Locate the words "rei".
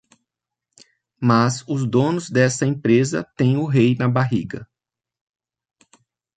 3.67-3.93